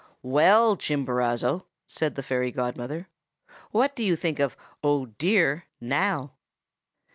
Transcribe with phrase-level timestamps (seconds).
[0.23, 3.07] "'Well, Chimborazo,' said the fairy godmother,
[3.69, 6.33] 'what do you think of "Oh, dear!" now?